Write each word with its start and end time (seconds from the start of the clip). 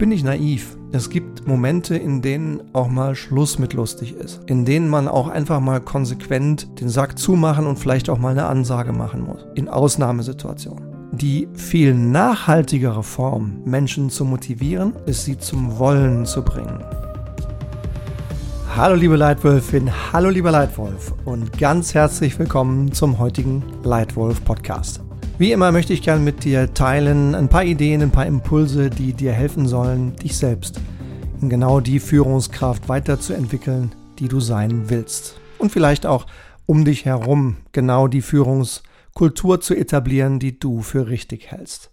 bin 0.00 0.08
nicht 0.08 0.24
naiv. 0.24 0.78
Es 0.92 1.10
gibt 1.10 1.46
Momente, 1.46 1.94
in 1.94 2.22
denen 2.22 2.62
auch 2.72 2.88
mal 2.88 3.14
Schluss 3.14 3.58
mit 3.58 3.74
lustig 3.74 4.14
ist. 4.16 4.40
In 4.46 4.64
denen 4.64 4.88
man 4.88 5.06
auch 5.06 5.28
einfach 5.28 5.60
mal 5.60 5.78
konsequent 5.78 6.80
den 6.80 6.88
Sack 6.88 7.18
zumachen 7.18 7.66
und 7.66 7.78
vielleicht 7.78 8.08
auch 8.08 8.18
mal 8.18 8.30
eine 8.30 8.46
Ansage 8.46 8.94
machen 8.94 9.20
muss. 9.20 9.44
In 9.54 9.68
Ausnahmesituationen. 9.68 10.82
Die 11.12 11.48
viel 11.52 11.92
nachhaltigere 11.92 13.02
Form, 13.02 13.60
Menschen 13.66 14.08
zu 14.08 14.24
motivieren, 14.24 14.94
ist 15.04 15.26
sie 15.26 15.36
zum 15.36 15.78
Wollen 15.78 16.24
zu 16.24 16.42
bringen. 16.42 16.82
Hallo 18.74 18.94
liebe 18.94 19.16
Leitwölfin, 19.16 19.90
hallo 20.12 20.30
lieber 20.30 20.50
Leitwolf 20.50 21.12
und 21.26 21.58
ganz 21.58 21.92
herzlich 21.92 22.38
willkommen 22.38 22.90
zum 22.92 23.18
heutigen 23.18 23.62
Leitwolf 23.82 24.42
Podcast. 24.46 25.02
Wie 25.40 25.52
immer 25.52 25.72
möchte 25.72 25.94
ich 25.94 26.02
gerne 26.02 26.22
mit 26.22 26.44
dir 26.44 26.74
teilen 26.74 27.34
ein 27.34 27.48
paar 27.48 27.64
Ideen, 27.64 28.02
ein 28.02 28.10
paar 28.10 28.26
Impulse, 28.26 28.90
die 28.90 29.14
dir 29.14 29.32
helfen 29.32 29.66
sollen, 29.66 30.14
dich 30.16 30.36
selbst 30.36 30.78
in 31.40 31.48
genau 31.48 31.80
die 31.80 31.98
Führungskraft 31.98 32.90
weiterzuentwickeln, 32.90 33.94
die 34.18 34.28
du 34.28 34.38
sein 34.38 34.90
willst. 34.90 35.40
Und 35.56 35.72
vielleicht 35.72 36.04
auch 36.04 36.26
um 36.66 36.84
dich 36.84 37.06
herum 37.06 37.56
genau 37.72 38.06
die 38.06 38.20
Führungskultur 38.20 39.62
zu 39.62 39.74
etablieren, 39.74 40.40
die 40.40 40.60
du 40.60 40.82
für 40.82 41.08
richtig 41.08 41.50
hältst. 41.50 41.90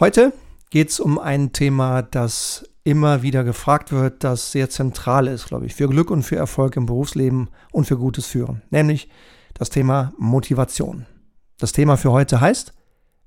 Heute 0.00 0.32
geht 0.70 0.90
es 0.90 0.98
um 0.98 1.20
ein 1.20 1.52
Thema, 1.52 2.02
das 2.02 2.68
immer 2.82 3.22
wieder 3.22 3.44
gefragt 3.44 3.92
wird, 3.92 4.24
das 4.24 4.50
sehr 4.50 4.68
zentral 4.68 5.28
ist, 5.28 5.46
glaube 5.46 5.66
ich, 5.66 5.76
für 5.76 5.88
Glück 5.88 6.10
und 6.10 6.24
für 6.24 6.34
Erfolg 6.34 6.74
im 6.74 6.86
Berufsleben 6.86 7.48
und 7.70 7.84
für 7.84 7.96
gutes 7.96 8.26
Führen, 8.26 8.62
nämlich 8.70 9.08
das 9.54 9.70
Thema 9.70 10.12
Motivation. 10.18 11.06
Das 11.60 11.72
Thema 11.72 11.98
für 11.98 12.10
heute 12.10 12.40
heißt 12.40 12.72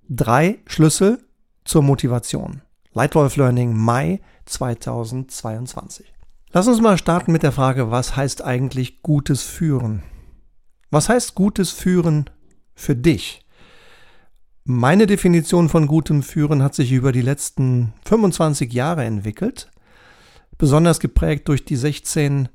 drei 0.09 0.57
Schlüssel 0.65 1.23
zur 1.65 1.83
Motivation. 1.83 2.63
Lightwolf 2.91 3.35
Learning 3.35 3.77
Mai 3.77 4.21
2022. 4.45 6.11
Lass 6.51 6.67
uns 6.67 6.81
mal 6.81 6.97
starten 6.97 7.31
mit 7.31 7.43
der 7.43 7.51
Frage, 7.51 7.91
was 7.91 8.15
heißt 8.15 8.43
eigentlich 8.43 9.03
gutes 9.03 9.43
Führen? 9.43 10.01
Was 10.89 11.09
heißt 11.09 11.35
gutes 11.35 11.69
Führen 11.69 12.27
für 12.73 12.95
dich? 12.95 13.45
Meine 14.63 15.05
Definition 15.05 15.69
von 15.69 15.85
gutem 15.85 16.23
Führen 16.23 16.63
hat 16.63 16.73
sich 16.73 16.91
über 16.91 17.11
die 17.11 17.21
letzten 17.21 17.93
25 18.05 18.73
Jahre 18.73 19.03
entwickelt, 19.03 19.69
besonders 20.57 20.99
geprägt 20.99 21.49
durch 21.49 21.65
die 21.65 21.75
16 21.75 22.49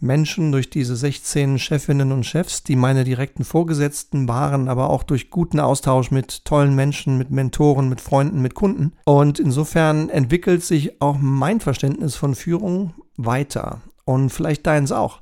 Menschen, 0.00 0.50
durch 0.50 0.70
diese 0.70 0.96
16 0.96 1.58
Chefinnen 1.58 2.10
und 2.10 2.24
Chefs, 2.24 2.62
die 2.62 2.76
meine 2.76 3.04
direkten 3.04 3.44
Vorgesetzten 3.44 4.28
waren, 4.28 4.68
aber 4.68 4.88
auch 4.88 5.02
durch 5.02 5.30
guten 5.30 5.60
Austausch 5.60 6.10
mit 6.10 6.44
tollen 6.44 6.74
Menschen, 6.74 7.18
mit 7.18 7.30
Mentoren, 7.30 7.88
mit 7.88 8.00
Freunden, 8.00 8.40
mit 8.40 8.54
Kunden. 8.54 8.92
Und 9.04 9.38
insofern 9.38 10.08
entwickelt 10.08 10.64
sich 10.64 11.00
auch 11.02 11.18
mein 11.20 11.60
Verständnis 11.60 12.16
von 12.16 12.34
Führung 12.34 12.94
weiter 13.16 13.82
und 14.04 14.30
vielleicht 14.30 14.66
deins 14.66 14.90
auch. 14.90 15.20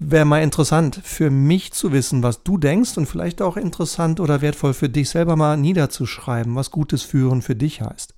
Wäre 0.00 0.24
mal 0.24 0.42
interessant 0.42 1.00
für 1.02 1.30
mich 1.30 1.72
zu 1.72 1.92
wissen, 1.92 2.22
was 2.22 2.44
du 2.44 2.58
denkst 2.58 2.96
und 2.96 3.06
vielleicht 3.06 3.42
auch 3.42 3.56
interessant 3.56 4.20
oder 4.20 4.42
wertvoll 4.42 4.74
für 4.74 4.88
dich 4.88 5.08
selber 5.08 5.34
mal 5.34 5.56
niederzuschreiben, 5.56 6.54
was 6.54 6.70
gutes 6.70 7.02
Führen 7.02 7.42
für 7.42 7.56
dich 7.56 7.82
heißt. 7.82 8.14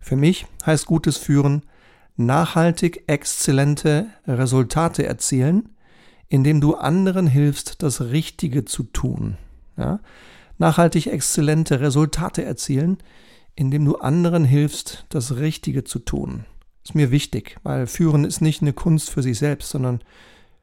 Für 0.00 0.16
mich 0.16 0.46
heißt 0.64 0.86
gutes 0.86 1.16
Führen, 1.16 1.62
nachhaltig 2.16 3.04
exzellente 3.06 4.06
Resultate 4.26 5.06
erzielen, 5.06 5.70
indem 6.28 6.60
du 6.60 6.74
anderen 6.74 7.26
hilfst, 7.26 7.82
das 7.82 8.00
Richtige 8.00 8.64
zu 8.64 8.84
tun. 8.84 9.36
Ja? 9.76 10.00
Nachhaltig 10.58 11.06
exzellente 11.06 11.80
Resultate 11.80 12.44
erzielen, 12.44 12.98
indem 13.54 13.84
du 13.84 13.96
anderen 13.96 14.44
hilfst, 14.44 15.06
das 15.08 15.36
Richtige 15.36 15.84
zu 15.84 15.98
tun. 15.98 16.44
Ist 16.84 16.94
mir 16.94 17.10
wichtig, 17.10 17.56
weil 17.62 17.86
Führen 17.86 18.24
ist 18.24 18.40
nicht 18.40 18.62
eine 18.62 18.72
Kunst 18.72 19.10
für 19.10 19.22
sich 19.22 19.38
selbst, 19.38 19.70
sondern 19.70 20.00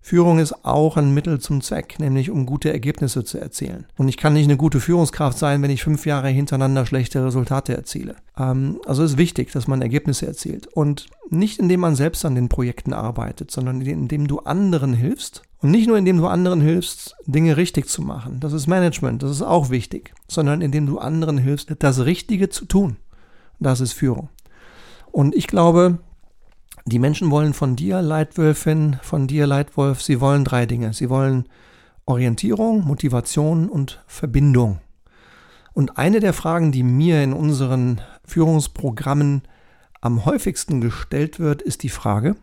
Führung 0.06 0.40
ist 0.40 0.66
auch 0.66 0.98
ein 0.98 1.14
Mittel 1.14 1.40
zum 1.40 1.62
Zweck, 1.62 1.98
nämlich 1.98 2.30
um 2.30 2.46
gute 2.46 2.70
Ergebnisse 2.70 3.24
zu 3.24 3.38
erzielen. 3.38 3.86
Und 3.98 4.10
ich 4.10 4.18
kann 4.18 4.34
nicht 4.34 4.44
eine 4.44 4.58
gute 4.58 4.82
Führungskraft 4.82 5.38
sein, 5.40 5.62
wenn 5.62 5.72
ich 5.72 5.82
fünf 5.82 6.06
Jahre 6.06 6.28
hintereinander 6.28 6.86
schlechte 6.86 7.26
Resultate 7.26 7.74
erziele. 7.74 8.18
Ähm, 8.38 8.82
also 8.86 9.02
ist 9.02 9.18
wichtig, 9.18 9.54
dass 9.54 9.66
man 9.66 9.82
Ergebnisse 9.82 10.28
erzielt. 10.28 10.68
Und 10.68 11.08
nicht 11.30 11.58
indem 11.58 11.80
man 11.80 11.96
selbst 11.96 12.26
an 12.26 12.36
den 12.36 12.50
Projekten 12.50 12.92
arbeitet, 12.92 13.50
sondern 13.50 13.80
indem 13.80 14.28
du 14.28 14.40
anderen 14.40 14.94
hilfst. 14.94 15.42
Und 15.62 15.72
nicht 15.72 15.88
nur 15.88 15.98
indem 15.98 16.18
du 16.18 16.28
anderen 16.28 16.60
hilfst, 16.60 17.16
Dinge 17.26 17.56
richtig 17.56 17.88
zu 17.88 18.02
machen. 18.02 18.42
Das 18.42 18.52
ist 18.52 18.68
Management, 18.68 19.24
das 19.24 19.32
ist 19.32 19.42
auch 19.42 19.70
wichtig. 19.70 20.14
Sondern 20.28 20.60
indem 20.60 20.86
du 20.86 21.00
anderen 21.00 21.38
hilfst, 21.38 21.74
das 21.80 22.04
Richtige 22.04 22.50
zu 22.50 22.66
tun. 22.66 22.98
Das 23.62 23.80
ist 23.80 23.94
Führung. 23.94 24.28
Und 25.14 25.34
ich 25.34 25.48
glaube, 25.48 26.00
die 26.86 27.00
Menschen 27.00 27.32
wollen 27.32 27.54
von 27.54 27.76
dir, 27.76 28.02
Leitwölfin, 28.02 28.98
von 29.02 29.28
dir, 29.28 29.48
Leitwolf, 29.48 30.02
sie 30.02 30.20
wollen 30.20 30.44
drei 30.44 30.66
Dinge. 30.66 30.94
Sie 30.94 31.10
wollen 31.10 31.48
Orientierung, 32.06 32.84
Motivation 32.84 33.70
und 33.70 34.04
Verbindung. 34.08 34.80
Und 35.74 35.98
eine 35.98 36.20
der 36.20 36.34
Fragen, 36.34 36.72
die 36.72 36.84
mir 36.84 37.24
in 37.24 37.34
unseren 37.34 38.02
Führungsprogrammen 38.26 39.44
am 40.02 40.26
häufigsten 40.26 40.82
gestellt 40.82 41.40
wird, 41.40 41.62
ist 41.62 41.84
die 41.84 41.90
Frage, 41.90 42.36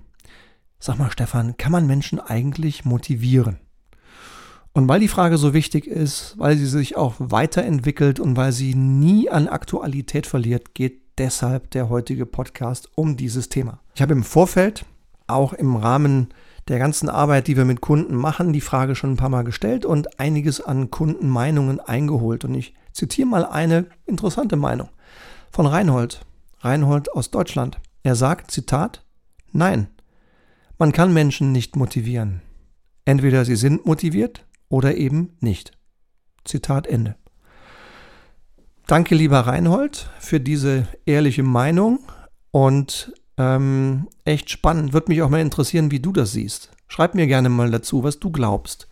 sag 0.78 0.98
mal 0.98 1.10
Stefan, 1.10 1.56
kann 1.58 1.72
man 1.72 1.86
Menschen 1.86 2.18
eigentlich 2.18 2.84
motivieren? 2.84 3.58
Und 4.72 4.88
weil 4.88 5.00
die 5.00 5.08
Frage 5.08 5.36
so 5.36 5.52
wichtig 5.52 5.86
ist, 5.86 6.34
weil 6.38 6.56
sie 6.56 6.66
sich 6.66 6.96
auch 6.96 7.16
weiterentwickelt 7.18 8.20
und 8.20 8.36
weil 8.36 8.52
sie 8.52 8.74
nie 8.74 9.28
an 9.28 9.48
Aktualität 9.48 10.26
verliert, 10.26 10.74
geht 10.74 10.99
deshalb 11.18 11.70
der 11.70 11.88
heutige 11.88 12.26
Podcast 12.26 12.88
um 12.94 13.16
dieses 13.16 13.48
Thema. 13.48 13.80
Ich 13.94 14.02
habe 14.02 14.12
im 14.12 14.24
Vorfeld, 14.24 14.84
auch 15.26 15.52
im 15.52 15.76
Rahmen 15.76 16.28
der 16.68 16.78
ganzen 16.78 17.08
Arbeit, 17.08 17.46
die 17.46 17.56
wir 17.56 17.64
mit 17.64 17.80
Kunden 17.80 18.14
machen, 18.14 18.52
die 18.52 18.60
Frage 18.60 18.94
schon 18.94 19.12
ein 19.12 19.16
paar 19.16 19.28
Mal 19.28 19.44
gestellt 19.44 19.84
und 19.84 20.20
einiges 20.20 20.60
an 20.60 20.90
Kundenmeinungen 20.90 21.80
eingeholt. 21.80 22.44
Und 22.44 22.54
ich 22.54 22.74
zitiere 22.92 23.28
mal 23.28 23.44
eine 23.44 23.86
interessante 24.06 24.56
Meinung 24.56 24.88
von 25.50 25.66
Reinhold. 25.66 26.24
Reinhold 26.60 27.12
aus 27.12 27.30
Deutschland. 27.30 27.80
Er 28.02 28.14
sagt, 28.14 28.50
Zitat, 28.50 29.04
Nein, 29.52 29.88
man 30.78 30.92
kann 30.92 31.12
Menschen 31.12 31.52
nicht 31.52 31.76
motivieren. 31.76 32.42
Entweder 33.04 33.44
sie 33.44 33.56
sind 33.56 33.84
motiviert 33.84 34.46
oder 34.68 34.96
eben 34.96 35.36
nicht. 35.40 35.72
Zitat 36.44 36.86
Ende. 36.86 37.16
Danke, 38.90 39.14
lieber 39.14 39.38
Reinhold, 39.38 40.10
für 40.18 40.40
diese 40.40 40.88
ehrliche 41.06 41.44
Meinung 41.44 42.00
und 42.50 43.14
ähm, 43.36 44.08
echt 44.24 44.50
spannend. 44.50 44.92
Würde 44.92 45.12
mich 45.12 45.22
auch 45.22 45.28
mal 45.28 45.40
interessieren, 45.40 45.92
wie 45.92 46.00
du 46.00 46.10
das 46.12 46.32
siehst. 46.32 46.72
Schreib 46.88 47.14
mir 47.14 47.28
gerne 47.28 47.50
mal 47.50 47.70
dazu, 47.70 48.02
was 48.02 48.18
du 48.18 48.32
glaubst. 48.32 48.88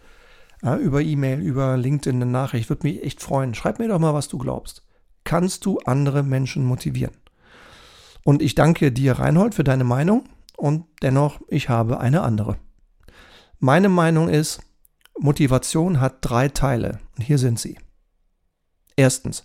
Ja, 0.63 0.77
über 0.77 1.03
E-Mail, 1.03 1.41
über 1.41 1.77
LinkedIn 1.77 2.23
eine 2.23 2.31
Nachricht. 2.31 2.69
Würde 2.69 2.87
mich 2.87 3.03
echt 3.03 3.21
freuen. 3.21 3.55
Schreib 3.55 3.81
mir 3.81 3.89
doch 3.89 3.99
mal, 3.99 4.15
was 4.15 4.29
du 4.29 4.39
glaubst. 4.39 4.87
Kannst 5.25 5.67
du 5.67 5.81
andere 5.81 6.23
Menschen 6.23 6.65
motivieren? 6.65 7.17
Und 8.23 8.41
ich 8.41 8.55
danke 8.55 8.93
dir, 8.93 9.19
Reinhold, 9.19 9.57
für 9.57 9.65
deine 9.65 9.83
Meinung. 9.83 10.29
Und 10.57 10.85
dennoch, 11.03 11.41
ich 11.49 11.71
habe 11.71 11.99
eine 11.99 12.23
andere. 12.23 12.57
Meine 13.59 13.89
Meinung 13.89 14.29
ist, 14.29 14.61
Motivation 15.19 16.01
hat 16.01 16.19
drei 16.21 16.47
Teile. 16.47 17.01
Und 17.17 17.25
hier 17.25 17.39
sind 17.39 17.59
sie. 17.59 17.79
Erstens, 18.95 19.45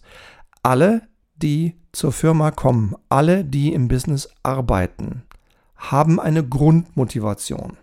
alle, 0.63 1.07
die 1.35 1.75
zur 1.91 2.11
Firma 2.11 2.51
kommen, 2.51 2.95
alle, 3.09 3.45
die 3.45 3.73
im 3.73 3.87
Business 3.87 4.29
arbeiten, 4.41 5.23
haben 5.75 6.19
eine 6.19 6.47
Grundmotivation. 6.47 7.77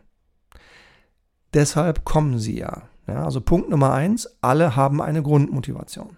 Deshalb 1.54 2.04
kommen 2.04 2.38
sie 2.38 2.58
ja. 2.58 2.82
ja. 3.06 3.24
Also 3.24 3.41
Punkt 3.41 3.68
Nummer 3.68 3.92
eins, 3.92 4.28
alle 4.41 4.76
haben 4.76 5.02
eine 5.02 5.22
Grundmotivation. 5.22 6.16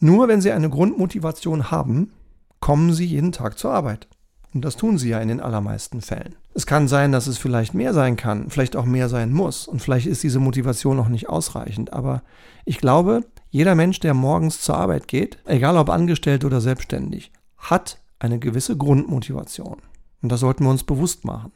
Nur 0.00 0.28
wenn 0.28 0.40
sie 0.40 0.52
eine 0.52 0.68
Grundmotivation 0.68 1.70
haben, 1.70 2.12
kommen 2.60 2.92
sie 2.92 3.06
jeden 3.06 3.32
Tag 3.32 3.58
zur 3.58 3.72
Arbeit. 3.72 4.08
Und 4.56 4.62
das 4.62 4.76
tun 4.76 4.96
sie 4.96 5.10
ja 5.10 5.20
in 5.20 5.28
den 5.28 5.42
allermeisten 5.42 6.00
Fällen. 6.00 6.34
Es 6.54 6.64
kann 6.64 6.88
sein, 6.88 7.12
dass 7.12 7.26
es 7.26 7.36
vielleicht 7.36 7.74
mehr 7.74 7.92
sein 7.92 8.16
kann, 8.16 8.48
vielleicht 8.48 8.74
auch 8.74 8.86
mehr 8.86 9.10
sein 9.10 9.30
muss. 9.30 9.68
Und 9.68 9.82
vielleicht 9.82 10.06
ist 10.06 10.22
diese 10.22 10.40
Motivation 10.40 10.96
noch 10.96 11.10
nicht 11.10 11.28
ausreichend. 11.28 11.92
Aber 11.92 12.22
ich 12.64 12.78
glaube, 12.78 13.20
jeder 13.50 13.74
Mensch, 13.74 14.00
der 14.00 14.14
morgens 14.14 14.62
zur 14.62 14.78
Arbeit 14.78 15.08
geht, 15.08 15.36
egal 15.44 15.76
ob 15.76 15.90
angestellt 15.90 16.42
oder 16.42 16.62
selbstständig, 16.62 17.32
hat 17.58 18.00
eine 18.18 18.38
gewisse 18.38 18.78
Grundmotivation. 18.78 19.76
Und 20.22 20.32
das 20.32 20.40
sollten 20.40 20.64
wir 20.64 20.70
uns 20.70 20.84
bewusst 20.84 21.26
machen. 21.26 21.52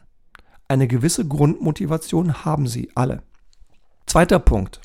Eine 0.69 0.87
gewisse 0.87 1.27
Grundmotivation 1.27 2.45
haben 2.45 2.67
sie 2.67 2.91
alle. 2.95 3.23
Zweiter 4.05 4.41
Punkt. 4.41 4.83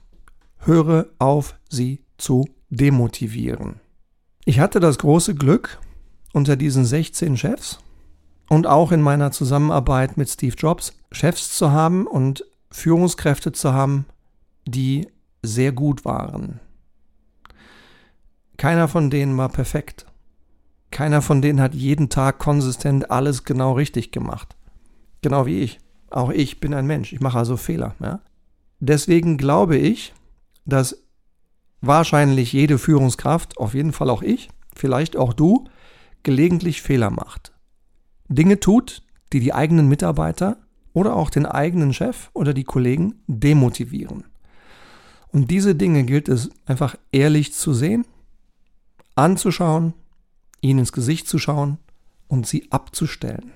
Höre 0.59 1.07
auf, 1.19 1.55
sie 1.67 2.05
zu 2.17 2.47
demotivieren. 2.69 3.81
Ich 4.45 4.61
hatte 4.61 4.79
das 4.79 4.99
große 4.99 5.35
Glück, 5.35 5.79
unter 6.31 6.55
diesen 6.55 6.85
16 6.85 7.35
Chefs 7.35 7.79
und 8.49 8.67
auch 8.67 8.91
in 8.91 9.01
meiner 9.01 9.31
Zusammenarbeit 9.31 10.17
mit 10.17 10.29
Steve 10.29 10.55
Jobs 10.57 10.93
Chefs 11.11 11.57
zu 11.57 11.71
haben 11.71 12.07
und 12.07 12.45
Führungskräfte 12.71 13.51
zu 13.51 13.73
haben, 13.73 14.05
die 14.65 15.07
sehr 15.41 15.71
gut 15.71 16.05
waren. 16.05 16.59
Keiner 18.57 18.87
von 18.87 19.09
denen 19.09 19.37
war 19.37 19.49
perfekt. 19.49 20.05
Keiner 20.91 21.21
von 21.21 21.41
denen 21.41 21.59
hat 21.59 21.73
jeden 21.73 22.09
Tag 22.09 22.39
konsistent 22.39 23.11
alles 23.11 23.43
genau 23.43 23.73
richtig 23.73 24.11
gemacht. 24.11 24.55
Genau 25.21 25.45
wie 25.45 25.59
ich. 25.59 25.79
Auch 26.09 26.29
ich 26.29 26.59
bin 26.59 26.73
ein 26.73 26.85
Mensch. 26.85 27.11
Ich 27.11 27.19
mache 27.19 27.37
also 27.37 27.57
Fehler. 27.57 27.95
Ja? 27.99 28.21
Deswegen 28.79 29.37
glaube 29.37 29.77
ich, 29.77 30.13
dass 30.65 31.03
wahrscheinlich 31.81 32.53
jede 32.53 32.77
Führungskraft, 32.77 33.57
auf 33.57 33.73
jeden 33.73 33.91
Fall 33.91 34.09
auch 34.09 34.21
ich, 34.21 34.49
vielleicht 34.75 35.17
auch 35.17 35.33
du, 35.33 35.65
gelegentlich 36.23 36.81
Fehler 36.81 37.09
macht. 37.09 37.54
Dinge 38.27 38.59
tut, 38.59 39.03
die 39.33 39.39
die 39.39 39.53
eigenen 39.53 39.87
Mitarbeiter 39.87 40.57
oder 40.93 41.15
auch 41.15 41.29
den 41.29 41.45
eigenen 41.45 41.93
Chef 41.93 42.29
oder 42.33 42.53
die 42.53 42.63
Kollegen 42.63 43.15
demotivieren. 43.27 44.25
Und 45.31 45.51
diese 45.51 45.75
Dinge 45.75 46.05
gilt 46.05 46.29
es 46.29 46.49
einfach 46.65 46.95
ehrlich 47.11 47.53
zu 47.53 47.73
sehen, 47.73 48.05
anzuschauen, 49.15 49.93
ihnen 50.61 50.79
ins 50.79 50.93
Gesicht 50.93 51.27
zu 51.27 51.37
schauen 51.37 51.77
und 52.27 52.47
sie 52.47 52.71
abzustellen. 52.71 53.51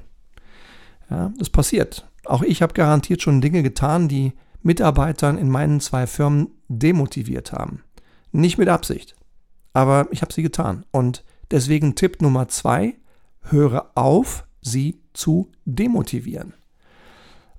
Ja, 1.10 1.32
das 1.38 1.50
passiert. 1.50 2.08
Auch 2.26 2.42
ich 2.42 2.62
habe 2.62 2.74
garantiert 2.74 3.22
schon 3.22 3.42
Dinge 3.42 3.64
getan, 3.64 4.08
die 4.08 4.34
Mitarbeitern 4.62 5.38
in 5.38 5.50
meinen 5.50 5.80
zwei 5.80 6.06
Firmen 6.06 6.50
demotiviert 6.68 7.54
haben. 7.54 7.82
Nicht 8.32 8.58
mit 8.58 8.68
Absicht, 8.68 9.16
aber 9.74 10.08
ich 10.12 10.22
habe 10.22 10.34
sie 10.34 10.44
getan. 10.44 10.86
Und 10.92 11.24
deswegen 11.50 11.96
Tipp 11.96 12.22
Nummer 12.22 12.48
zwei, 12.50 12.96
höre 13.44 13.90
auf, 13.96 14.46
sie 14.62 15.02
zu 15.14 15.52
demotivieren. 15.66 16.54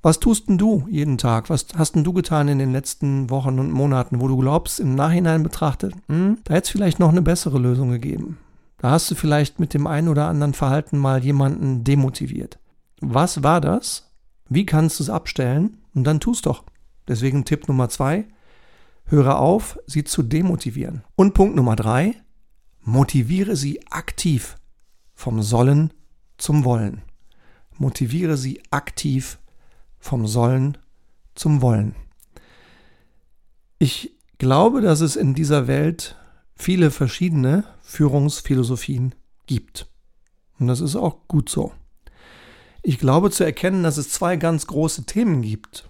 Was 0.02 0.18
tust 0.18 0.48
denn 0.48 0.56
du 0.56 0.86
jeden 0.88 1.18
Tag? 1.18 1.50
Was 1.50 1.66
hast 1.76 1.94
denn 1.94 2.04
du 2.04 2.14
getan 2.14 2.48
in 2.48 2.58
den 2.58 2.72
letzten 2.72 3.28
Wochen 3.28 3.58
und 3.58 3.70
Monaten, 3.70 4.20
wo 4.20 4.28
du 4.28 4.38
glaubst, 4.38 4.80
im 4.80 4.94
Nachhinein 4.94 5.42
betrachtet, 5.42 5.94
hm, 6.08 6.38
da 6.44 6.54
hätte 6.54 6.64
es 6.64 6.70
vielleicht 6.70 6.98
noch 6.98 7.10
eine 7.10 7.22
bessere 7.22 7.58
Lösung 7.58 7.90
gegeben? 7.90 8.38
Da 8.78 8.92
hast 8.92 9.10
du 9.10 9.14
vielleicht 9.14 9.60
mit 9.60 9.74
dem 9.74 9.86
einen 9.86 10.08
oder 10.08 10.26
anderen 10.26 10.54
Verhalten 10.54 10.96
mal 10.96 11.22
jemanden 11.22 11.84
demotiviert. 11.84 12.58
Was 13.02 13.42
war 13.42 13.60
das? 13.60 14.10
Wie 14.48 14.64
kannst 14.64 14.98
du 14.98 15.04
es 15.04 15.10
abstellen? 15.10 15.76
Und 15.94 16.04
dann 16.04 16.20
tust 16.20 16.46
doch. 16.46 16.64
Deswegen 17.06 17.44
Tipp 17.44 17.68
Nummer 17.68 17.90
zwei, 17.90 18.26
höre 19.04 19.38
auf, 19.38 19.78
sie 19.86 20.04
zu 20.04 20.22
demotivieren. 20.22 21.02
Und 21.14 21.34
Punkt 21.34 21.56
Nummer 21.56 21.76
drei, 21.76 22.14
motiviere 22.82 23.54
sie 23.54 23.86
aktiv 23.90 24.56
vom 25.14 25.42
Sollen 25.42 25.92
zum 26.40 26.64
Wollen. 26.64 27.02
Motiviere 27.78 28.36
sie 28.36 28.62
aktiv 28.70 29.38
vom 29.98 30.26
Sollen 30.26 30.78
zum 31.34 31.62
Wollen. 31.62 31.94
Ich 33.78 34.12
glaube, 34.38 34.80
dass 34.80 35.00
es 35.00 35.16
in 35.16 35.34
dieser 35.34 35.66
Welt 35.66 36.16
viele 36.54 36.90
verschiedene 36.90 37.64
Führungsphilosophien 37.82 39.14
gibt. 39.46 39.88
Und 40.58 40.66
das 40.66 40.80
ist 40.80 40.96
auch 40.96 41.26
gut 41.28 41.48
so. 41.48 41.72
Ich 42.82 42.98
glaube 42.98 43.30
zu 43.30 43.44
erkennen, 43.44 43.82
dass 43.82 43.96
es 43.96 44.10
zwei 44.10 44.36
ganz 44.36 44.66
große 44.66 45.04
Themen 45.04 45.42
gibt, 45.42 45.88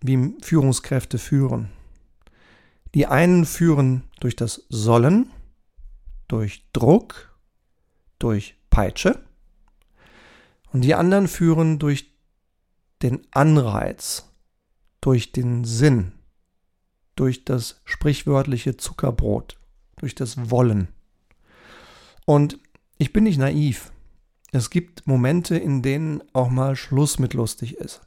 wie 0.00 0.34
Führungskräfte 0.40 1.18
führen. 1.18 1.70
Die 2.94 3.06
einen 3.06 3.46
führen 3.46 4.04
durch 4.20 4.36
das 4.36 4.64
Sollen, 4.68 5.30
durch 6.28 6.64
Druck, 6.72 7.34
durch 8.18 8.56
Peitsche. 8.70 9.22
Und 10.72 10.82
die 10.82 10.94
anderen 10.94 11.28
führen 11.28 11.78
durch 11.78 12.14
den 13.02 13.26
Anreiz, 13.30 14.28
durch 15.00 15.32
den 15.32 15.64
Sinn, 15.64 16.12
durch 17.14 17.44
das 17.44 17.80
sprichwörtliche 17.84 18.76
Zuckerbrot, 18.76 19.58
durch 19.96 20.14
das 20.14 20.50
Wollen. 20.50 20.88
Und 22.24 22.58
ich 22.96 23.12
bin 23.12 23.24
nicht 23.24 23.38
naiv. 23.38 23.92
Es 24.52 24.70
gibt 24.70 25.06
Momente, 25.06 25.56
in 25.56 25.82
denen 25.82 26.22
auch 26.32 26.48
mal 26.48 26.76
Schluss 26.76 27.18
mit 27.18 27.34
lustig 27.34 27.76
ist, 27.76 28.00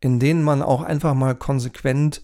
in 0.00 0.20
denen 0.20 0.42
man 0.42 0.62
auch 0.62 0.82
einfach 0.82 1.14
mal 1.14 1.34
konsequent 1.34 2.22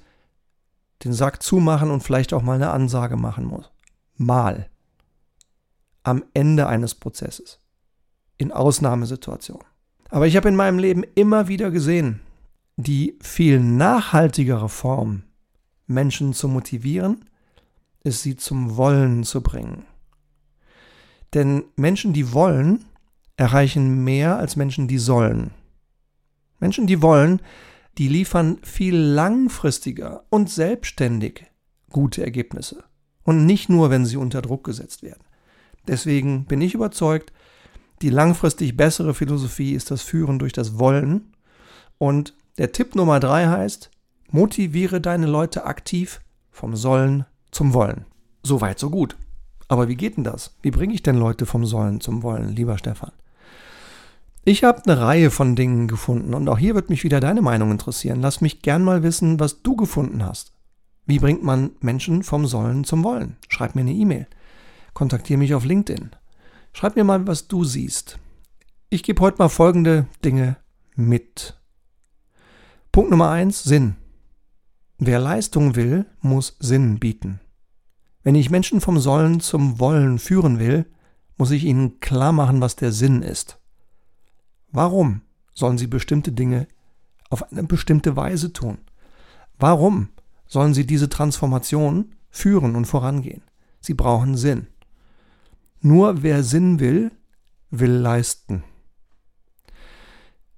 den 1.04 1.12
Sack 1.12 1.42
zumachen 1.42 1.90
und 1.90 2.02
vielleicht 2.02 2.32
auch 2.32 2.42
mal 2.42 2.54
eine 2.54 2.70
Ansage 2.70 3.16
machen 3.16 3.44
muss. 3.44 3.70
Mal. 4.14 4.68
Am 6.02 6.24
Ende 6.34 6.66
eines 6.66 6.94
Prozesses. 6.94 7.60
In 8.36 8.52
Ausnahmesituationen. 8.52 9.64
Aber 10.08 10.26
ich 10.26 10.36
habe 10.36 10.48
in 10.48 10.56
meinem 10.56 10.78
Leben 10.78 11.04
immer 11.14 11.48
wieder 11.48 11.70
gesehen, 11.70 12.20
die 12.76 13.18
viel 13.20 13.60
nachhaltigere 13.60 14.68
Form, 14.68 15.24
Menschen 15.86 16.32
zu 16.32 16.48
motivieren, 16.48 17.24
ist 18.04 18.22
sie 18.22 18.36
zum 18.36 18.76
Wollen 18.76 19.24
zu 19.24 19.42
bringen. 19.42 19.84
Denn 21.34 21.64
Menschen, 21.76 22.12
die 22.12 22.32
wollen, 22.32 22.84
erreichen 23.36 24.04
mehr 24.04 24.38
als 24.38 24.56
Menschen, 24.56 24.88
die 24.88 24.98
sollen. 24.98 25.50
Menschen, 26.58 26.86
die 26.86 27.02
wollen, 27.02 27.42
die 27.98 28.08
liefern 28.08 28.58
viel 28.62 28.96
langfristiger 28.96 30.24
und 30.30 30.48
selbstständig 30.48 31.46
gute 31.90 32.22
Ergebnisse. 32.22 32.84
Und 33.24 33.44
nicht 33.44 33.68
nur, 33.68 33.90
wenn 33.90 34.06
sie 34.06 34.16
unter 34.16 34.40
Druck 34.40 34.64
gesetzt 34.64 35.02
werden. 35.02 35.22
Deswegen 35.86 36.44
bin 36.44 36.60
ich 36.60 36.74
überzeugt, 36.74 37.32
die 38.02 38.10
langfristig 38.10 38.76
bessere 38.76 39.14
Philosophie 39.14 39.72
ist 39.72 39.90
das 39.90 40.02
Führen 40.02 40.38
durch 40.38 40.52
das 40.52 40.78
Wollen. 40.78 41.32
Und 41.98 42.34
der 42.58 42.72
Tipp 42.72 42.94
Nummer 42.94 43.20
drei 43.20 43.46
heißt, 43.46 43.90
motiviere 44.30 45.00
deine 45.00 45.26
Leute 45.26 45.64
aktiv 45.64 46.20
vom 46.50 46.76
Sollen 46.76 47.24
zum 47.50 47.74
Wollen. 47.74 48.04
So 48.42 48.60
weit, 48.60 48.78
so 48.78 48.90
gut. 48.90 49.16
Aber 49.68 49.88
wie 49.88 49.96
geht 49.96 50.16
denn 50.16 50.24
das? 50.24 50.54
Wie 50.62 50.70
bringe 50.70 50.94
ich 50.94 51.02
denn 51.02 51.16
Leute 51.16 51.46
vom 51.46 51.66
Sollen 51.66 52.00
zum 52.00 52.22
Wollen, 52.22 52.54
lieber 52.54 52.78
Stefan? 52.78 53.12
Ich 54.44 54.64
habe 54.64 54.82
eine 54.86 55.00
Reihe 55.00 55.30
von 55.30 55.56
Dingen 55.56 55.88
gefunden 55.88 56.32
und 56.32 56.48
auch 56.48 56.58
hier 56.58 56.74
wird 56.74 56.88
mich 56.88 57.04
wieder 57.04 57.20
deine 57.20 57.42
Meinung 57.42 57.70
interessieren. 57.70 58.22
Lass 58.22 58.40
mich 58.40 58.62
gern 58.62 58.82
mal 58.82 59.02
wissen, 59.02 59.38
was 59.38 59.62
du 59.62 59.76
gefunden 59.76 60.24
hast. 60.24 60.52
Wie 61.04 61.18
bringt 61.18 61.42
man 61.42 61.72
Menschen 61.80 62.22
vom 62.22 62.46
Sollen 62.46 62.84
zum 62.84 63.04
Wollen? 63.04 63.36
Schreib 63.48 63.74
mir 63.74 63.82
eine 63.82 63.92
E-Mail. 63.92 64.26
Kontaktiere 64.94 65.38
mich 65.38 65.54
auf 65.54 65.64
LinkedIn. 65.64 66.10
Schreib 66.78 66.94
mir 66.94 67.02
mal, 67.02 67.26
was 67.26 67.48
du 67.48 67.64
siehst. 67.64 68.20
Ich 68.88 69.02
gebe 69.02 69.20
heute 69.20 69.38
mal 69.38 69.48
folgende 69.48 70.06
Dinge 70.24 70.58
mit. 70.94 71.58
Punkt 72.92 73.10
Nummer 73.10 73.30
eins: 73.30 73.64
Sinn. 73.64 73.96
Wer 74.96 75.18
Leistung 75.18 75.74
will, 75.74 76.06
muss 76.20 76.56
Sinn 76.60 77.00
bieten. 77.00 77.40
Wenn 78.22 78.36
ich 78.36 78.50
Menschen 78.50 78.80
vom 78.80 79.00
Sollen 79.00 79.40
zum 79.40 79.80
Wollen 79.80 80.20
führen 80.20 80.60
will, 80.60 80.86
muss 81.36 81.50
ich 81.50 81.64
ihnen 81.64 81.98
klar 81.98 82.30
machen, 82.30 82.60
was 82.60 82.76
der 82.76 82.92
Sinn 82.92 83.22
ist. 83.22 83.58
Warum 84.70 85.22
sollen 85.54 85.78
sie 85.78 85.88
bestimmte 85.88 86.30
Dinge 86.30 86.68
auf 87.28 87.50
eine 87.50 87.64
bestimmte 87.64 88.14
Weise 88.14 88.52
tun? 88.52 88.78
Warum 89.58 90.10
sollen 90.46 90.74
sie 90.74 90.86
diese 90.86 91.08
Transformation 91.08 92.14
führen 92.30 92.76
und 92.76 92.84
vorangehen? 92.84 93.42
Sie 93.80 93.94
brauchen 93.94 94.36
Sinn. 94.36 94.68
Nur 95.80 96.22
wer 96.22 96.42
Sinn 96.42 96.80
will, 96.80 97.12
will 97.70 97.92
leisten. 97.92 98.64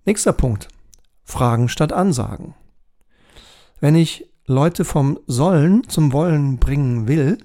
Nächster 0.06 0.32
Punkt. 0.32 0.68
Fragen 1.24 1.68
statt 1.68 1.92
Ansagen. 1.92 2.54
Wenn 3.80 3.94
ich 3.94 4.28
Leute 4.46 4.84
vom 4.84 5.20
Sollen 5.26 5.88
zum 5.88 6.12
Wollen 6.12 6.58
bringen 6.58 7.06
will, 7.06 7.38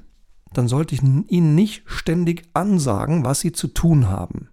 dann 0.53 0.67
sollte 0.67 0.95
ich 0.95 1.03
ihnen 1.03 1.55
nicht 1.55 1.83
ständig 1.85 2.43
ansagen, 2.53 3.25
was 3.25 3.41
sie 3.41 3.51
zu 3.51 3.67
tun 3.67 4.09
haben. 4.09 4.49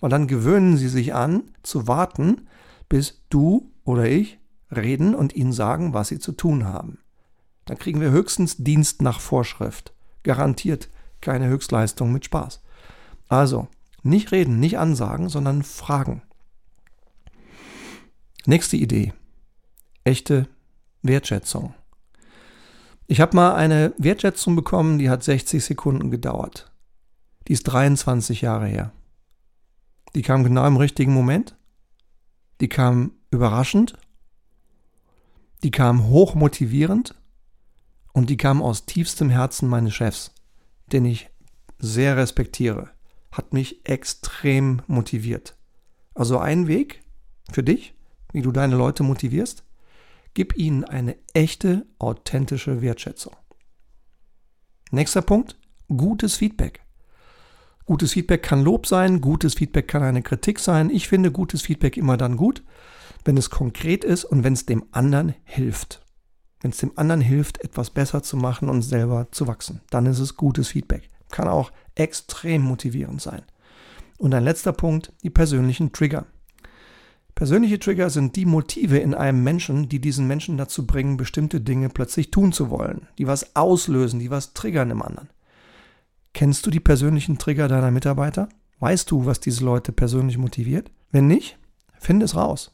Weil 0.00 0.10
dann 0.10 0.26
gewöhnen 0.26 0.76
sie 0.76 0.88
sich 0.88 1.14
an, 1.14 1.44
zu 1.62 1.86
warten, 1.86 2.48
bis 2.88 3.22
du 3.28 3.70
oder 3.84 4.08
ich 4.08 4.40
reden 4.74 5.14
und 5.14 5.34
ihnen 5.34 5.52
sagen, 5.52 5.92
was 5.92 6.08
sie 6.08 6.18
zu 6.18 6.32
tun 6.32 6.64
haben. 6.64 6.98
Dann 7.66 7.78
kriegen 7.78 8.00
wir 8.00 8.10
höchstens 8.10 8.56
Dienst 8.56 9.02
nach 9.02 9.20
Vorschrift. 9.20 9.94
Garantiert 10.22 10.88
keine 11.22 11.48
Höchstleistung 11.48 12.12
mit 12.12 12.24
Spaß. 12.24 12.60
Also, 13.28 13.68
nicht 14.02 14.32
reden, 14.32 14.60
nicht 14.60 14.78
ansagen, 14.78 15.28
sondern 15.28 15.62
fragen. 15.62 16.22
Nächste 18.44 18.76
Idee. 18.76 19.12
Echte 20.04 20.48
Wertschätzung. 21.02 21.74
Ich 23.06 23.20
habe 23.20 23.36
mal 23.36 23.54
eine 23.54 23.94
Wertschätzung 23.98 24.56
bekommen, 24.56 24.98
die 24.98 25.10
hat 25.10 25.22
60 25.22 25.64
Sekunden 25.64 26.10
gedauert. 26.10 26.72
Die 27.48 27.52
ist 27.52 27.64
23 27.64 28.40
Jahre 28.40 28.66
her. 28.66 28.92
Die 30.14 30.22
kam 30.22 30.44
genau 30.44 30.66
im 30.66 30.76
richtigen 30.76 31.12
Moment. 31.12 31.56
Die 32.60 32.68
kam 32.68 33.12
überraschend. 33.30 33.94
Die 35.62 35.70
kam 35.70 36.06
hoch 36.06 36.34
motivierend. 36.34 37.14
Und 38.12 38.28
die 38.30 38.36
kam 38.36 38.60
aus 38.60 38.84
tiefstem 38.84 39.30
Herzen 39.30 39.68
meines 39.68 39.94
Chefs, 39.94 40.32
den 40.92 41.04
ich 41.04 41.30
sehr 41.78 42.16
respektiere. 42.16 42.90
Hat 43.30 43.52
mich 43.52 43.88
extrem 43.88 44.82
motiviert. 44.86 45.56
Also 46.14 46.38
ein 46.38 46.68
Weg 46.68 47.02
für 47.50 47.62
dich, 47.62 47.94
wie 48.32 48.42
du 48.42 48.52
deine 48.52 48.76
Leute 48.76 49.02
motivierst. 49.02 49.64
Gib 50.34 50.56
ihnen 50.56 50.84
eine 50.84 51.16
echte, 51.34 51.86
authentische 51.98 52.82
Wertschätzung. 52.82 53.34
Nächster 54.90 55.22
Punkt, 55.22 55.58
gutes 55.88 56.36
Feedback. 56.36 56.80
Gutes 57.84 58.12
Feedback 58.12 58.42
kann 58.42 58.62
Lob 58.62 58.86
sein, 58.86 59.20
gutes 59.20 59.54
Feedback 59.54 59.88
kann 59.88 60.02
eine 60.02 60.22
Kritik 60.22 60.58
sein. 60.60 60.88
Ich 60.88 61.08
finde 61.08 61.32
gutes 61.32 61.62
Feedback 61.62 61.96
immer 61.96 62.16
dann 62.16 62.36
gut, 62.36 62.62
wenn 63.24 63.36
es 63.36 63.50
konkret 63.50 64.04
ist 64.04 64.24
und 64.24 64.44
wenn 64.44 64.52
es 64.52 64.66
dem 64.66 64.84
anderen 64.92 65.34
hilft. 65.44 66.01
Wenn 66.62 66.70
es 66.70 66.78
dem 66.78 66.92
anderen 66.96 67.20
hilft, 67.20 67.62
etwas 67.62 67.90
besser 67.90 68.22
zu 68.22 68.36
machen 68.36 68.68
und 68.68 68.82
selber 68.82 69.26
zu 69.32 69.48
wachsen, 69.48 69.80
dann 69.90 70.06
ist 70.06 70.20
es 70.20 70.36
gutes 70.36 70.68
Feedback. 70.68 71.10
Kann 71.30 71.48
auch 71.48 71.72
extrem 71.96 72.62
motivierend 72.62 73.20
sein. 73.20 73.42
Und 74.16 74.32
ein 74.32 74.44
letzter 74.44 74.72
Punkt, 74.72 75.12
die 75.24 75.30
persönlichen 75.30 75.92
Trigger. 75.92 76.26
Persönliche 77.34 77.80
Trigger 77.80 78.10
sind 78.10 78.36
die 78.36 78.46
Motive 78.46 78.98
in 78.98 79.14
einem 79.14 79.42
Menschen, 79.42 79.88
die 79.88 80.00
diesen 80.00 80.28
Menschen 80.28 80.56
dazu 80.56 80.86
bringen, 80.86 81.16
bestimmte 81.16 81.60
Dinge 81.60 81.88
plötzlich 81.88 82.30
tun 82.30 82.52
zu 82.52 82.70
wollen, 82.70 83.08
die 83.18 83.26
was 83.26 83.56
auslösen, 83.56 84.20
die 84.20 84.30
was 84.30 84.54
triggern 84.54 84.90
im 84.90 85.02
anderen. 85.02 85.30
Kennst 86.34 86.64
du 86.64 86.70
die 86.70 86.80
persönlichen 86.80 87.38
Trigger 87.38 87.66
deiner 87.66 87.90
Mitarbeiter? 87.90 88.48
Weißt 88.78 89.10
du, 89.10 89.26
was 89.26 89.40
diese 89.40 89.64
Leute 89.64 89.90
persönlich 89.90 90.38
motiviert? 90.38 90.92
Wenn 91.10 91.26
nicht, 91.26 91.58
finde 91.98 92.24
es 92.24 92.36
raus. 92.36 92.72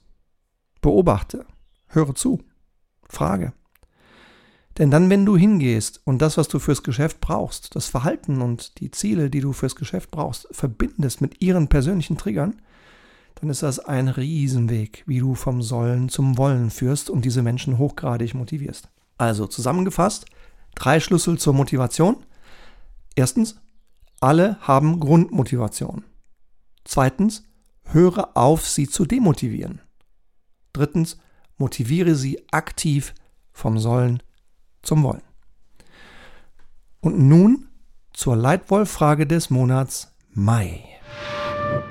Beobachte, 0.82 1.46
höre 1.86 2.14
zu, 2.14 2.42
frage. 3.08 3.52
Denn 4.78 4.92
dann, 4.92 5.10
wenn 5.10 5.26
du 5.26 5.36
hingehst 5.36 6.00
und 6.04 6.22
das, 6.22 6.36
was 6.36 6.46
du 6.46 6.60
fürs 6.60 6.84
Geschäft 6.84 7.20
brauchst, 7.20 7.74
das 7.74 7.88
Verhalten 7.88 8.40
und 8.40 8.78
die 8.78 8.92
Ziele, 8.92 9.28
die 9.28 9.40
du 9.40 9.52
fürs 9.52 9.74
Geschäft 9.74 10.12
brauchst, 10.12 10.46
verbindest 10.52 11.20
mit 11.20 11.42
ihren 11.42 11.66
persönlichen 11.66 12.16
Triggern, 12.16 12.62
dann 13.34 13.50
ist 13.50 13.62
das 13.62 13.80
ein 13.80 14.08
Riesenweg, 14.08 15.02
wie 15.06 15.18
du 15.18 15.34
vom 15.34 15.62
Sollen 15.62 16.08
zum 16.08 16.38
Wollen 16.38 16.70
führst 16.70 17.10
und 17.10 17.24
diese 17.24 17.42
Menschen 17.42 17.78
hochgradig 17.78 18.34
motivierst. 18.34 18.88
Also 19.16 19.48
zusammengefasst, 19.48 20.26
drei 20.76 21.00
Schlüssel 21.00 21.38
zur 21.38 21.54
Motivation. 21.54 22.24
Erstens, 23.16 23.56
alle 24.20 24.58
haben 24.60 25.00
Grundmotivation. 25.00 26.04
Zweitens, 26.84 27.44
höre 27.84 28.36
auf, 28.36 28.66
sie 28.66 28.88
zu 28.88 29.06
demotivieren. 29.06 29.80
Drittens, 30.72 31.18
motiviere 31.56 32.14
sie 32.14 32.40
aktiv 32.52 33.14
vom 33.52 33.78
Sollen 33.78 34.22
zum 34.82 35.02
Wollen. 35.02 35.22
Und 37.00 37.18
nun 37.18 37.68
zur 38.12 38.36
Leitwolf-Frage 38.36 39.26
des 39.26 39.50
Monats 39.50 40.14
Mai. 40.32 40.84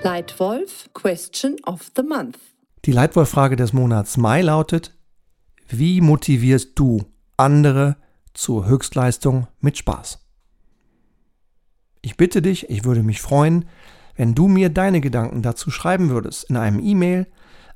Leitwolf 0.03 0.89
Question 0.93 1.55
of 1.65 1.91
the 1.95 2.03
Month. 2.03 2.37
Die 2.85 2.91
Leitwolf-Frage 2.91 3.55
des 3.55 3.73
Monats 3.73 4.17
Mai 4.17 4.41
lautet: 4.41 4.95
Wie 5.67 6.01
motivierst 6.01 6.71
du 6.75 7.05
andere 7.37 7.97
zur 8.33 8.67
Höchstleistung 8.67 9.47
mit 9.59 9.77
Spaß? 9.77 10.19
Ich 12.01 12.17
bitte 12.17 12.41
dich, 12.41 12.69
ich 12.69 12.83
würde 12.85 13.03
mich 13.03 13.21
freuen, 13.21 13.65
wenn 14.15 14.33
du 14.35 14.47
mir 14.47 14.69
deine 14.69 15.01
Gedanken 15.01 15.41
dazu 15.41 15.71
schreiben 15.71 16.09
würdest 16.09 16.49
in 16.49 16.55
einem 16.57 16.79
E-Mail 16.79 17.27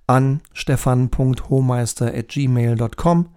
an 0.08 0.42
stefan.hohmeister.gmail.com 0.54 3.30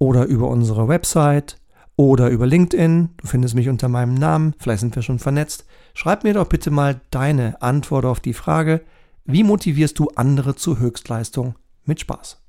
oder 0.00 0.24
über 0.24 0.48
unsere 0.48 0.88
Website 0.88 1.58
oder 1.94 2.30
über 2.30 2.46
LinkedIn. 2.46 3.10
Du 3.18 3.26
findest 3.28 3.54
mich 3.54 3.68
unter 3.68 3.88
meinem 3.88 4.14
Namen, 4.14 4.54
vielleicht 4.58 4.80
sind 4.80 4.96
wir 4.96 5.02
schon 5.02 5.20
vernetzt. 5.20 5.66
Schreib 5.94 6.24
mir 6.24 6.34
doch 6.34 6.48
bitte 6.48 6.72
mal 6.72 7.00
deine 7.10 7.62
Antwort 7.62 8.06
auf 8.06 8.18
die 8.18 8.32
Frage, 8.32 8.80
wie 9.24 9.44
motivierst 9.44 9.98
du 9.98 10.08
andere 10.16 10.56
zur 10.56 10.78
Höchstleistung 10.78 11.54
mit 11.84 12.00
Spaß? 12.00 12.42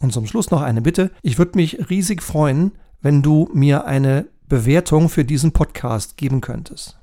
Und 0.00 0.12
zum 0.12 0.26
Schluss 0.26 0.50
noch 0.50 0.60
eine 0.60 0.82
Bitte. 0.82 1.10
Ich 1.22 1.38
würde 1.38 1.56
mich 1.56 1.88
riesig 1.88 2.22
freuen, 2.22 2.72
wenn 3.00 3.22
du 3.22 3.48
mir 3.52 3.86
eine 3.86 4.26
Bewertung 4.48 5.08
für 5.08 5.24
diesen 5.24 5.52
Podcast 5.52 6.16
geben 6.16 6.40
könntest. 6.40 6.98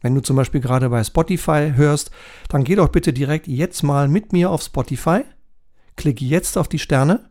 Wenn 0.00 0.14
du 0.14 0.20
zum 0.20 0.36
Beispiel 0.36 0.60
gerade 0.60 0.90
bei 0.90 1.02
Spotify 1.02 1.72
hörst, 1.74 2.10
dann 2.48 2.64
geh 2.64 2.76
doch 2.76 2.88
bitte 2.88 3.12
direkt 3.12 3.48
jetzt 3.48 3.82
mal 3.82 4.08
mit 4.08 4.32
mir 4.32 4.50
auf 4.50 4.62
Spotify, 4.62 5.22
klick 5.96 6.20
jetzt 6.20 6.58
auf 6.58 6.68
die 6.68 6.78
Sterne, 6.78 7.30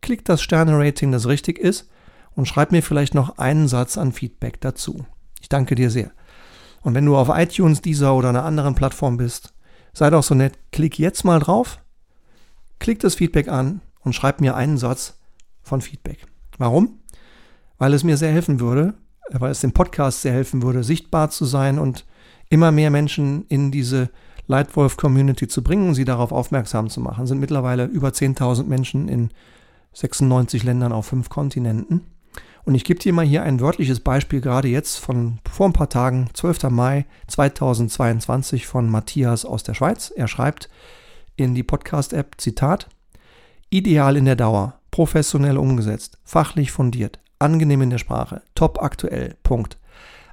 klick 0.00 0.24
das 0.24 0.42
Sterne-Rating, 0.42 1.12
das 1.12 1.26
richtig 1.26 1.58
ist, 1.58 1.88
und 2.34 2.46
schreib 2.46 2.72
mir 2.72 2.82
vielleicht 2.82 3.14
noch 3.14 3.38
einen 3.38 3.68
Satz 3.68 3.98
an 3.98 4.12
Feedback 4.12 4.60
dazu. 4.60 5.04
Ich 5.40 5.48
danke 5.48 5.74
dir 5.74 5.90
sehr. 5.90 6.12
Und 6.82 6.94
wenn 6.94 7.04
du 7.04 7.16
auf 7.16 7.28
iTunes, 7.30 7.82
dieser 7.82 8.14
oder 8.14 8.28
einer 8.28 8.44
anderen 8.44 8.74
Plattform 8.74 9.16
bist, 9.16 9.52
sei 9.92 10.10
doch 10.10 10.22
so 10.22 10.34
nett, 10.34 10.58
klick 10.70 10.98
jetzt 10.98 11.24
mal 11.24 11.40
drauf, 11.40 11.80
klick 12.78 13.00
das 13.00 13.16
Feedback 13.16 13.48
an 13.48 13.80
und 14.00 14.14
schreib 14.14 14.40
mir 14.40 14.54
einen 14.54 14.78
Satz 14.78 15.18
von 15.62 15.80
Feedback. 15.80 16.26
Warum? 16.58 17.00
Weil 17.78 17.94
es 17.94 18.04
mir 18.04 18.16
sehr 18.16 18.32
helfen 18.32 18.60
würde, 18.60 18.94
weil 19.30 19.50
es 19.50 19.60
dem 19.60 19.72
Podcast 19.72 20.22
sehr 20.22 20.32
helfen 20.32 20.62
würde, 20.62 20.84
sichtbar 20.84 21.30
zu 21.30 21.44
sein 21.44 21.78
und 21.78 22.06
immer 22.48 22.72
mehr 22.72 22.90
Menschen 22.90 23.44
in 23.48 23.70
diese 23.70 24.10
Lightwolf-Community 24.46 25.46
zu 25.48 25.62
bringen, 25.62 25.94
sie 25.94 26.04
darauf 26.04 26.32
aufmerksam 26.32 26.88
zu 26.88 27.00
machen. 27.00 27.24
Es 27.24 27.28
sind 27.28 27.40
mittlerweile 27.40 27.84
über 27.84 28.08
10.000 28.08 28.64
Menschen 28.64 29.08
in 29.08 29.30
96 29.98 30.62
Ländern 30.62 30.92
auf 30.92 31.06
fünf 31.06 31.28
Kontinenten. 31.28 32.02
Und 32.64 32.74
ich 32.74 32.84
gebe 32.84 33.00
dir 33.00 33.12
mal 33.12 33.24
hier 33.24 33.42
ein 33.42 33.60
wörtliches 33.60 34.00
Beispiel, 34.00 34.40
gerade 34.40 34.68
jetzt 34.68 34.98
von 34.98 35.38
vor 35.50 35.66
ein 35.66 35.72
paar 35.72 35.88
Tagen, 35.88 36.28
12. 36.34 36.64
Mai 36.70 37.06
2022 37.26 38.66
von 38.66 38.88
Matthias 38.88 39.44
aus 39.44 39.64
der 39.64 39.74
Schweiz. 39.74 40.12
Er 40.14 40.28
schreibt 40.28 40.68
in 41.34 41.54
die 41.54 41.62
Podcast-App, 41.62 42.34
Zitat, 42.38 42.88
Ideal 43.70 44.16
in 44.16 44.24
der 44.24 44.36
Dauer, 44.36 44.78
professionell 44.90 45.56
umgesetzt, 45.56 46.18
fachlich 46.24 46.70
fundiert, 46.70 47.18
angenehm 47.38 47.82
in 47.82 47.90
der 47.90 47.98
Sprache, 47.98 48.42
top 48.54 48.80
aktuell, 48.80 49.36
Punkt. 49.42 49.78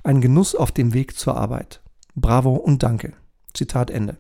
Ein 0.04 0.22
Genuss 0.22 0.54
auf 0.54 0.72
dem 0.72 0.94
Weg 0.94 1.18
zur 1.18 1.38
Arbeit. 1.38 1.82
Bravo 2.16 2.54
und 2.54 2.84
danke. 2.84 3.14
Zitat 3.54 3.90
Ende. 3.90 4.18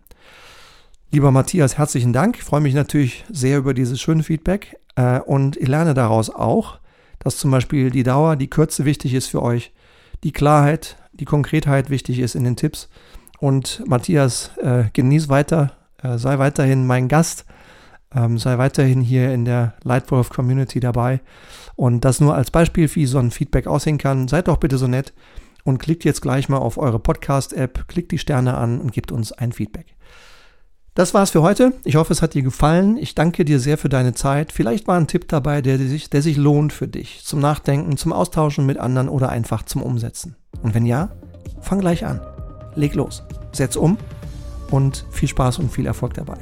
Lieber 1.11 1.31
Matthias, 1.31 1.77
herzlichen 1.77 2.13
Dank. 2.13 2.37
Ich 2.37 2.43
freue 2.43 2.61
mich 2.61 2.73
natürlich 2.73 3.25
sehr 3.29 3.59
über 3.59 3.73
dieses 3.73 4.01
schöne 4.01 4.23
Feedback 4.23 4.77
äh, 4.95 5.19
und 5.19 5.57
ich 5.57 5.67
lerne 5.67 5.93
daraus 5.93 6.29
auch, 6.29 6.79
dass 7.19 7.37
zum 7.37 7.51
Beispiel 7.51 7.91
die 7.91 8.03
Dauer, 8.03 8.35
die 8.35 8.49
Kürze 8.49 8.85
wichtig 8.85 9.13
ist 9.13 9.27
für 9.27 9.41
euch, 9.41 9.73
die 10.23 10.31
Klarheit, 10.31 10.97
die 11.13 11.25
Konkretheit 11.25 11.89
wichtig 11.89 12.19
ist 12.19 12.35
in 12.35 12.43
den 12.43 12.55
Tipps. 12.55 12.89
Und 13.39 13.83
Matthias, 13.87 14.51
äh, 14.61 14.85
genieß 14.93 15.29
weiter, 15.29 15.73
äh, 16.01 16.17
sei 16.17 16.39
weiterhin 16.39 16.87
mein 16.87 17.07
Gast, 17.07 17.45
ähm, 18.13 18.37
sei 18.37 18.57
weiterhin 18.57 19.01
hier 19.01 19.33
in 19.33 19.45
der 19.45 19.73
Lightwolf 19.83 20.29
Community 20.29 20.79
dabei. 20.79 21.19
Und 21.75 22.05
das 22.05 22.21
nur 22.21 22.35
als 22.35 22.51
Beispiel, 22.51 22.93
wie 22.95 23.05
so 23.05 23.17
ein 23.19 23.31
Feedback 23.31 23.67
aussehen 23.67 23.97
kann. 23.97 24.27
Seid 24.27 24.47
doch 24.47 24.57
bitte 24.57 24.77
so 24.77 24.87
nett 24.87 25.13
und 25.63 25.79
klickt 25.79 26.05
jetzt 26.05 26.21
gleich 26.21 26.47
mal 26.47 26.57
auf 26.57 26.77
eure 26.77 26.99
Podcast-App, 26.99 27.87
klickt 27.87 28.11
die 28.11 28.17
Sterne 28.17 28.55
an 28.55 28.79
und 28.79 28.93
gebt 28.93 29.11
uns 29.11 29.31
ein 29.33 29.51
Feedback. 29.51 29.95
Das 30.95 31.13
war's 31.13 31.31
für 31.31 31.41
heute. 31.41 31.73
Ich 31.83 31.97
hoffe, 31.97 32.13
es 32.13 32.21
hat 32.21 32.35
dir 32.35 32.41
gefallen. 32.41 32.95
Ich 32.95 33.15
danke 33.15 33.43
dir 33.43 33.59
sehr 33.59 33.77
für 33.77 33.89
deine 33.89 34.13
Zeit. 34.13 34.53
Vielleicht 34.53 34.87
war 34.87 34.97
ein 34.97 35.07
Tipp 35.07 35.27
dabei, 35.27 35.61
der 35.61 35.77
sich, 35.77 36.09
der 36.09 36.21
sich 36.21 36.37
lohnt 36.37 36.71
für 36.71 36.87
dich. 36.87 37.21
Zum 37.25 37.41
Nachdenken, 37.41 37.97
zum 37.97 38.13
Austauschen 38.13 38.65
mit 38.65 38.77
anderen 38.77 39.09
oder 39.09 39.27
einfach 39.27 39.63
zum 39.63 39.81
Umsetzen. 39.83 40.37
Und 40.63 40.73
wenn 40.73 40.85
ja, 40.85 41.09
fang 41.59 41.81
gleich 41.81 42.05
an. 42.05 42.21
Leg 42.75 42.95
los. 42.95 43.23
Setz 43.51 43.75
um 43.75 43.97
und 44.71 45.05
viel 45.11 45.27
Spaß 45.27 45.59
und 45.59 45.69
viel 45.69 45.85
Erfolg 45.85 46.13
dabei. 46.13 46.37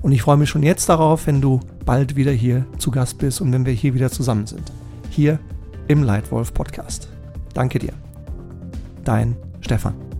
Und 0.00 0.12
ich 0.12 0.22
freue 0.22 0.38
mich 0.38 0.48
schon 0.48 0.62
jetzt 0.62 0.88
darauf, 0.88 1.26
wenn 1.26 1.42
du 1.42 1.60
bald 1.84 2.16
wieder 2.16 2.32
hier 2.32 2.64
zu 2.78 2.90
Gast 2.90 3.18
bist 3.18 3.42
und 3.42 3.52
wenn 3.52 3.66
wir 3.66 3.74
hier 3.74 3.92
wieder 3.92 4.10
zusammen 4.10 4.46
sind. 4.46 4.72
Hier 5.10 5.38
im 5.88 6.02
Lightwolf 6.02 6.54
Podcast. 6.54 7.08
Danke 7.52 7.78
dir. 7.78 7.92
Dein 9.04 9.36
Stefan. 9.60 10.11